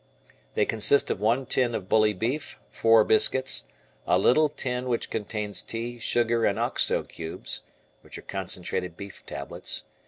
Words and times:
They 0.55 0.65
consist 0.65 1.11
of 1.11 1.19
one 1.19 1.45
tin 1.45 1.75
of 1.75 1.87
bully 1.87 2.13
beef, 2.13 2.57
four 2.71 3.03
biscuits, 3.03 3.67
a 4.07 4.17
little 4.17 4.49
tin 4.49 4.87
which 4.89 5.11
contains 5.11 5.61
tea, 5.61 5.99
sugar, 5.99 6.43
and 6.43 6.57
Oxo 6.57 7.03
cubes 7.03 7.61
(concentrated 8.27 8.97
beef 8.97 9.23
tablets). 9.27 9.83